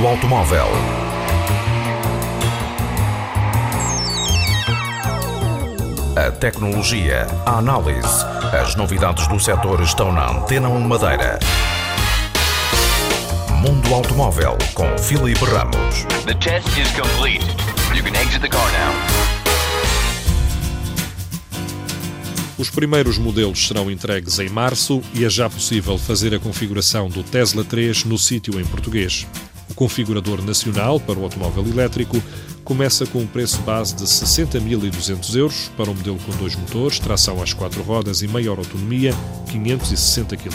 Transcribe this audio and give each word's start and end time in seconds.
automóvel. 0.00 0.66
A 6.16 6.30
tecnologia, 6.30 7.26
a 7.46 7.58
análise, 7.58 8.24
as 8.52 8.74
novidades 8.74 9.26
do 9.28 9.38
setor 9.38 9.80
estão 9.82 10.12
na 10.12 10.30
Antena 10.30 10.68
1 10.68 10.80
Madeira. 10.80 11.38
Mundo 13.60 13.94
Automóvel 13.94 14.58
com 14.74 14.98
Filipe 14.98 15.44
Ramos. 15.44 16.04
The 16.26 16.34
test 16.34 16.68
is 16.78 16.90
complete. 16.92 17.44
You 17.94 18.02
can 18.02 18.14
exit 18.20 18.40
the 18.40 18.48
car 18.48 18.70
now. 18.72 19.22
Os 22.58 22.70
primeiros 22.70 23.18
modelos 23.18 23.66
serão 23.66 23.90
entregues 23.90 24.38
em 24.38 24.48
março 24.48 25.02
e 25.14 25.24
é 25.24 25.30
já 25.30 25.50
possível 25.50 25.98
fazer 25.98 26.34
a 26.34 26.38
configuração 26.38 27.08
do 27.08 27.22
Tesla 27.22 27.64
3 27.64 28.04
no 28.04 28.18
sítio 28.18 28.60
em 28.60 28.64
português. 28.64 29.26
Configurador 29.82 30.40
nacional 30.44 31.00
para 31.00 31.18
o 31.18 31.24
automóvel 31.24 31.66
elétrico 31.66 32.22
começa 32.62 33.04
com 33.04 33.18
um 33.18 33.26
preço 33.26 33.60
base 33.62 33.96
de 33.96 34.04
60.200 34.04 35.34
euros 35.34 35.72
para 35.76 35.90
um 35.90 35.94
modelo 35.94 36.20
com 36.24 36.30
dois 36.36 36.54
motores, 36.54 37.00
tração 37.00 37.42
às 37.42 37.52
quatro 37.52 37.82
rodas 37.82 38.22
e 38.22 38.28
maior 38.28 38.58
autonomia, 38.58 39.12
560 39.50 40.36
km. 40.36 40.54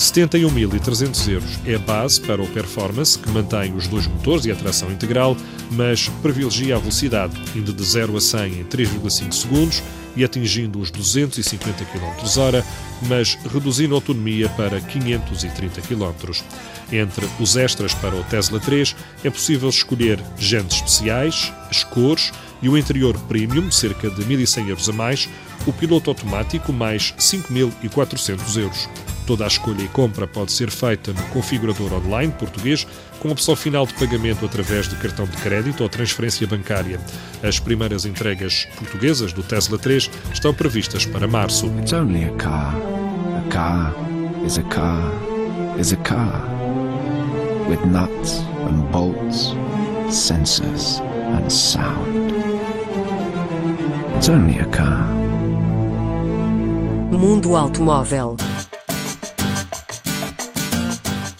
71.300 0.00 1.28
euros 1.28 1.58
é 1.66 1.74
a 1.74 1.78
base 1.78 2.18
para 2.22 2.40
o 2.40 2.46
Performance, 2.46 3.18
que 3.18 3.28
mantém 3.28 3.74
os 3.74 3.86
dois 3.86 4.06
motores 4.06 4.46
e 4.46 4.50
a 4.50 4.56
tração 4.56 4.90
integral, 4.90 5.36
mas 5.70 6.08
privilegia 6.22 6.76
a 6.76 6.78
velocidade, 6.78 7.38
indo 7.54 7.70
de 7.70 7.84
0 7.84 8.16
a 8.16 8.20
100 8.20 8.60
em 8.60 8.64
3,5 8.64 9.32
segundos 9.32 9.82
e 10.16 10.24
atingindo 10.24 10.80
os 10.80 10.90
250 10.90 11.84
km/h, 11.84 12.64
mas 13.10 13.38
reduzindo 13.52 13.94
a 13.94 13.98
autonomia 13.98 14.48
para 14.48 14.80
530 14.80 15.82
km. 15.82 16.32
Entre 16.90 17.28
os 17.38 17.56
extras 17.56 17.92
para 17.92 18.16
o 18.16 18.24
Tesla 18.24 18.58
3 18.58 18.96
é 19.22 19.28
possível 19.28 19.68
escolher 19.68 20.18
jantes 20.38 20.78
especiais, 20.78 21.52
as 21.70 21.84
cores 21.84 22.32
e 22.62 22.70
o 22.70 22.78
interior 22.78 23.18
premium, 23.28 23.70
cerca 23.70 24.08
de 24.08 24.24
1.100 24.24 24.68
euros 24.68 24.88
a 24.88 24.92
mais, 24.94 25.28
o 25.66 25.74
piloto 25.74 26.08
automático, 26.08 26.72
mais 26.72 27.14
5.400 27.18 28.56
euros. 28.56 28.88
Toda 29.30 29.44
a 29.44 29.46
escolha 29.46 29.84
e 29.84 29.86
compra 29.86 30.26
pode 30.26 30.50
ser 30.50 30.72
feita 30.72 31.12
no 31.12 31.22
configurador 31.28 31.92
online 31.92 32.32
português, 32.36 32.84
com 33.20 33.30
opção 33.30 33.54
final 33.54 33.86
de 33.86 33.94
pagamento 33.94 34.44
através 34.44 34.88
de 34.88 34.96
cartão 34.96 35.24
de 35.24 35.36
crédito 35.36 35.84
ou 35.84 35.88
transferência 35.88 36.44
bancária. 36.48 36.98
As 37.40 37.60
primeiras 37.60 38.04
entregas 38.04 38.66
portuguesas 38.76 39.32
do 39.32 39.44
Tesla 39.44 39.78
3 39.78 40.10
estão 40.32 40.52
previstas 40.52 41.06
para 41.06 41.28
março. 41.28 41.66
It's 41.78 41.92
only 41.92 42.24
a 42.24 42.32
car. 42.32 42.74
A 42.74 43.48
car 43.52 43.94
is 44.44 44.58
a 44.58 44.64
car 44.64 45.12
is 45.78 45.92
a 45.92 45.96
car. 45.98 46.42
With 47.68 47.86
nuts 47.86 48.40
and 48.66 48.90
bolts, 48.90 49.54
sensors 50.08 51.00
and 51.36 51.48
sound. 51.48 52.32
It's 54.16 54.28
only 54.28 54.58
a 54.58 54.66
car. 54.66 55.06
Mundo 57.12 57.54
Automóvel. 57.54 58.49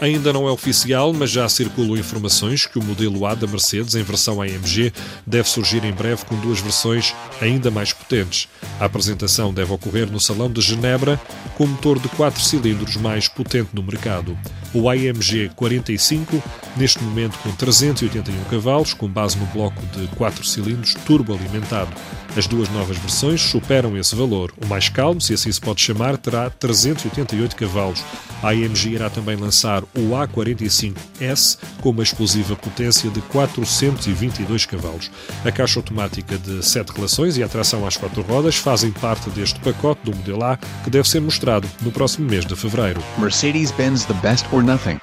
Ainda 0.00 0.32
não 0.32 0.46
é 0.46 0.50
oficial, 0.50 1.12
mas 1.12 1.30
já 1.30 1.48
circulam 1.48 1.98
informações 1.98 2.66
que 2.66 2.78
o 2.78 2.84
modelo 2.84 3.26
A 3.26 3.34
da 3.34 3.48
Mercedes, 3.48 3.96
em 3.96 4.02
versão 4.02 4.40
AMG, 4.40 4.92
deve 5.26 5.48
surgir 5.48 5.84
em 5.84 5.92
breve 5.92 6.24
com 6.24 6.36
duas 6.36 6.60
versões 6.60 7.14
ainda 7.40 7.68
mais 7.68 7.92
potentes. 7.92 8.48
A 8.78 8.84
apresentação 8.84 9.52
deve 9.52 9.72
ocorrer 9.72 10.08
no 10.08 10.20
Salão 10.20 10.50
de 10.50 10.60
Genebra, 10.60 11.20
com 11.56 11.66
motor 11.66 11.98
de 11.98 12.08
4 12.10 12.40
cilindros 12.40 12.96
mais 12.96 13.26
potente 13.26 13.70
no 13.72 13.82
mercado. 13.82 14.38
O 14.72 14.88
AMG 14.88 15.50
45, 15.56 16.40
neste 16.76 17.02
momento 17.02 17.36
com 17.38 17.50
381 17.50 18.44
cavalos, 18.44 18.94
com 18.94 19.08
base 19.08 19.36
no 19.36 19.46
bloco 19.46 19.82
de 19.96 20.06
4 20.16 20.44
cilindros 20.44 20.94
turbo 21.06 21.34
alimentado. 21.34 21.90
As 22.36 22.46
duas 22.46 22.68
novas 22.68 22.96
versões 22.98 23.40
superam 23.40 23.96
esse 23.96 24.14
valor. 24.14 24.52
O 24.62 24.66
mais 24.66 24.88
calmo, 24.88 25.20
se 25.20 25.34
assim 25.34 25.50
se 25.50 25.60
pode 25.60 25.80
chamar, 25.80 26.16
terá 26.16 26.50
388 26.50 27.56
cavalos. 27.56 28.04
A 28.42 28.50
AMG 28.50 28.90
irá 28.90 29.10
também 29.10 29.36
lançar 29.36 29.82
o 29.82 30.10
A45S 30.10 31.58
com 31.80 31.90
uma 31.90 32.02
explosiva 32.02 32.54
potência 32.54 33.10
de 33.10 33.20
422 33.22 34.66
cavalos. 34.66 35.10
A 35.44 35.50
caixa 35.50 35.78
automática 35.78 36.38
de 36.38 36.64
7 36.64 36.92
relações 36.92 37.36
e 37.36 37.42
a 37.42 37.48
tração 37.48 37.86
às 37.86 37.96
quatro 37.96 38.22
rodas 38.22 38.56
fazem 38.56 38.92
parte 38.92 39.28
deste 39.30 39.58
pacote 39.60 40.02
do 40.04 40.16
modelo 40.16 40.44
A 40.44 40.56
que 40.84 40.90
deve 40.90 41.08
ser 41.08 41.20
mostrado 41.20 41.68
no 41.82 41.90
próximo 41.90 42.28
mês 42.28 42.46
de 42.46 42.54
fevereiro. 42.54 43.02
Mercedes-Benz 43.18 44.04
the 44.04 44.14
best 44.14 44.46
or 44.52 44.62
nothing. 44.62 44.98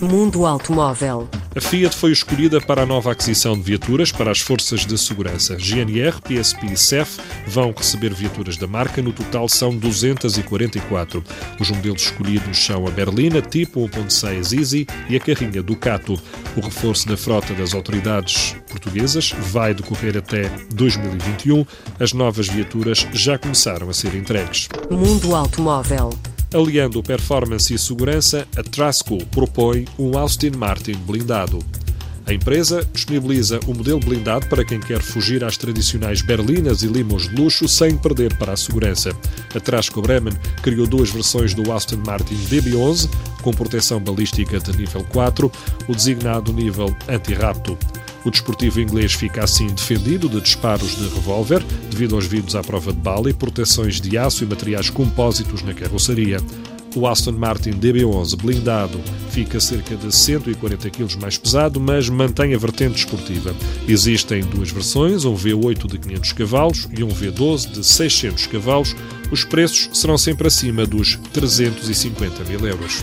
Mundo 0.00 0.46
Automóvel. 0.46 1.28
A 1.52 1.60
Fiat 1.60 1.96
foi 1.96 2.12
escolhida 2.12 2.60
para 2.60 2.82
a 2.82 2.86
nova 2.86 3.10
aquisição 3.10 3.56
de 3.56 3.62
viaturas 3.62 4.12
para 4.12 4.30
as 4.30 4.38
forças 4.38 4.86
de 4.86 4.96
segurança. 4.96 5.56
GNR, 5.56 6.20
PSP 6.22 6.66
e 6.66 6.76
CEF 6.76 7.20
vão 7.44 7.74
receber 7.76 8.14
viaturas 8.14 8.56
da 8.56 8.68
marca, 8.68 9.02
no 9.02 9.12
total 9.12 9.48
são 9.48 9.76
244. 9.76 11.24
Os 11.58 11.70
modelos 11.70 12.02
escolhidos 12.02 12.56
são 12.56 12.86
a 12.86 12.90
Berlina 12.90 13.42
Tipo 13.42 13.80
1.6 13.88 14.56
Easy 14.56 14.86
e 15.08 15.16
a 15.16 15.20
carrinha 15.20 15.60
Ducato. 15.60 16.20
O 16.56 16.60
reforço 16.60 17.08
da 17.08 17.16
frota 17.16 17.52
das 17.52 17.74
autoridades 17.74 18.54
portuguesas 18.68 19.32
vai 19.36 19.74
decorrer 19.74 20.16
até 20.16 20.48
2021. 20.72 21.66
As 21.98 22.12
novas 22.12 22.46
viaturas 22.46 23.04
já 23.12 23.36
começaram 23.36 23.90
a 23.90 23.92
ser 23.92 24.14
entregues. 24.14 24.68
Mundo 24.88 25.34
Automóvel. 25.34 26.10
Aliando 26.52 27.00
performance 27.00 27.72
e 27.72 27.78
segurança, 27.78 28.44
a 28.56 28.62
Trasco 28.64 29.24
propõe 29.26 29.84
um 29.96 30.18
Austin 30.18 30.50
Martin 30.50 30.94
blindado. 30.94 31.60
A 32.26 32.34
empresa 32.34 32.84
disponibiliza 32.92 33.60
o 33.68 33.70
um 33.70 33.74
modelo 33.74 34.00
blindado 34.00 34.48
para 34.48 34.64
quem 34.64 34.80
quer 34.80 35.00
fugir 35.00 35.44
às 35.44 35.56
tradicionais 35.56 36.22
berlinas 36.22 36.82
e 36.82 36.88
limos 36.88 37.28
de 37.28 37.36
luxo 37.36 37.68
sem 37.68 37.96
perder 37.96 38.36
para 38.36 38.52
a 38.52 38.56
segurança. 38.56 39.10
A 39.54 39.60
Trasco 39.60 40.02
Bremen 40.02 40.34
criou 40.60 40.88
duas 40.88 41.10
versões 41.10 41.54
do 41.54 41.70
Aston 41.72 42.02
Martin 42.04 42.34
DB11 42.34 43.08
com 43.42 43.52
proteção 43.52 44.00
balística 44.00 44.58
de 44.58 44.76
nível 44.76 45.04
4, 45.04 45.50
o 45.88 45.94
designado 45.94 46.52
nível 46.52 46.94
anti-rapto. 47.08 47.78
O 48.24 48.30
desportivo 48.30 48.80
inglês 48.80 49.14
fica 49.14 49.42
assim 49.42 49.66
defendido 49.68 50.28
de 50.28 50.40
disparos 50.40 50.96
de 50.96 51.08
revólver, 51.08 51.62
devido 51.90 52.14
aos 52.14 52.26
vidros 52.26 52.54
à 52.54 52.62
prova 52.62 52.92
de 52.92 52.98
bala 52.98 53.30
e 53.30 53.34
proteções 53.34 54.00
de 54.00 54.18
aço 54.18 54.44
e 54.44 54.46
materiais 54.46 54.90
compósitos 54.90 55.62
na 55.62 55.72
carroceria. 55.72 56.38
O 56.96 57.06
Aston 57.06 57.32
Martin 57.32 57.70
DB11 57.70 58.36
blindado 58.36 59.00
fica 59.30 59.60
cerca 59.60 59.96
de 59.96 60.14
140 60.14 60.90
kg 60.90 61.16
mais 61.20 61.38
pesado, 61.38 61.80
mas 61.80 62.08
mantém 62.08 62.52
a 62.52 62.58
vertente 62.58 62.98
esportiva. 62.98 63.54
Existem 63.86 64.42
duas 64.42 64.70
versões, 64.70 65.24
um 65.24 65.34
V8 65.34 65.86
de 65.86 65.98
500 65.98 66.32
cavalos 66.32 66.88
e 66.96 67.04
um 67.04 67.08
V12 67.08 67.70
de 67.70 67.84
600 67.86 68.46
cavalos. 68.48 68.96
Os 69.30 69.44
preços 69.44 69.88
serão 69.92 70.18
sempre 70.18 70.48
acima 70.48 70.84
dos 70.84 71.16
350 71.32 72.44
mil 72.44 72.66
euros. 72.66 73.02